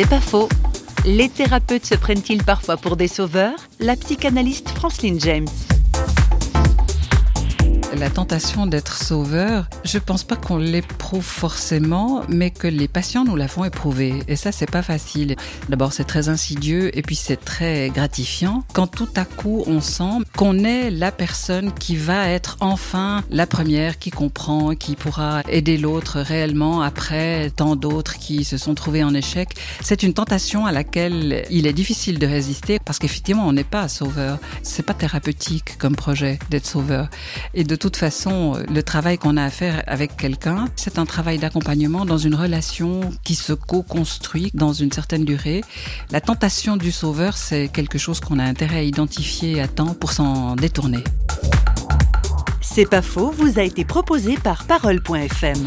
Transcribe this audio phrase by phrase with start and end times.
[0.00, 0.48] C'est pas faux.
[1.06, 3.58] Les thérapeutes se prennent-ils parfois pour des sauveurs?
[3.80, 5.48] La psychanalyste Franceline James.
[7.98, 13.34] La tentation d'être sauveur, je pense pas qu'on l'éprouve forcément, mais que les patients nous
[13.34, 14.22] la font éprouver.
[14.28, 15.34] Et ça, c'est pas facile.
[15.68, 20.24] D'abord, c'est très insidieux et puis c'est très gratifiant quand tout à coup on sent
[20.36, 25.76] qu'on est la personne qui va être enfin la première qui comprend, qui pourra aider
[25.76, 29.48] l'autre réellement après tant d'autres qui se sont trouvés en échec.
[29.82, 33.88] C'est une tentation à laquelle il est difficile de résister parce qu'effectivement, on n'est pas
[33.88, 34.38] sauveur.
[34.62, 37.08] C'est pas thérapeutique comme projet d'être sauveur.
[37.54, 41.38] Et de toute façon, le travail qu'on a à faire avec quelqu'un, c'est un travail
[41.38, 45.62] d'accompagnement dans une relation qui se co-construit dans une certaine durée.
[46.10, 50.12] La tentation du sauveur, c'est quelque chose qu'on a intérêt à identifier à temps pour
[50.12, 51.04] s'en détourner.
[52.60, 55.66] C'est pas faux, vous a été proposé par parole.fm.